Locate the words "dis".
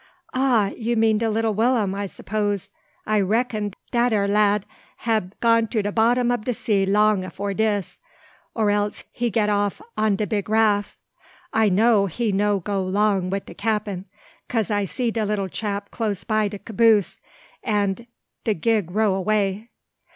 7.53-7.99